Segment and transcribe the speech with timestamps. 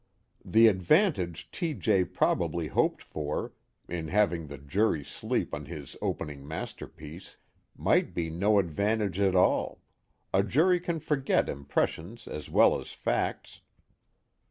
[0.43, 1.75] The advantage T.
[1.75, 2.03] J.
[2.05, 3.53] probably hoped for,
[3.87, 7.37] in having the jury sleep on his opening masterpiece,
[7.77, 9.79] might be no advantage at all
[10.33, 13.61] a jury can forget impressions as well as facts....